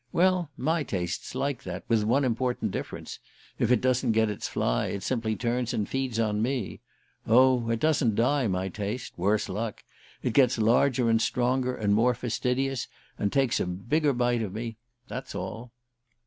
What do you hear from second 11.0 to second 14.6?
and stronger and more fastidious, and takes a bigger bite of